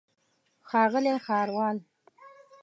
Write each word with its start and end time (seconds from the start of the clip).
ښاغلی 0.69 1.13
ښاروال. 1.25 1.77